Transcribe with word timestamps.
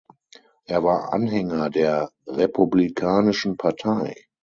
Er 0.65 0.83
war 0.83 1.13
Anhänger 1.13 1.69
der 1.69 2.09
Republikanischen 2.25 3.55
Partei. 3.55 4.15